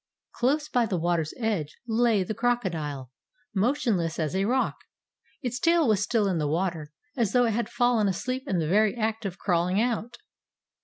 [0.31, 3.11] Close by the water's edge lay the crocodile,
[3.53, 4.77] motionless as a rock.
[5.43, 8.67] Its tail was still in the water, as though it had fallen asleep in the
[8.67, 10.17] very act of crawling out.